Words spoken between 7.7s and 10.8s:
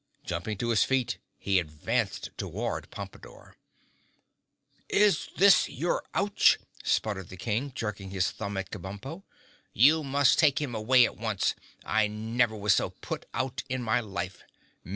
jerking his thumb at Kabumpo. "You must take him